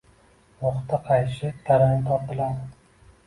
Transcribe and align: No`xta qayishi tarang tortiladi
No`xta 0.61 0.99
qayishi 1.09 1.51
tarang 1.69 2.01
tortiladi 2.09 2.65